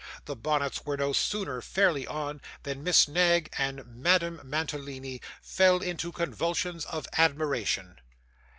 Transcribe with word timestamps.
The 0.25 0.35
bonnets 0.35 0.83
were 0.83 0.97
no 0.97 1.13
sooner 1.13 1.61
fairly 1.61 2.07
on, 2.07 2.41
than 2.63 2.83
Miss 2.83 3.07
Knag 3.07 3.53
and 3.59 3.85
Madame 3.85 4.41
Mantalini 4.43 5.21
fell 5.43 5.77
into 5.77 6.11
convulsions 6.11 6.85
of 6.85 7.05
admiration. 7.19 7.99